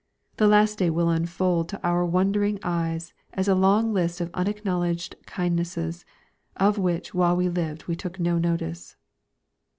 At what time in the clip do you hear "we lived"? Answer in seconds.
7.35-7.85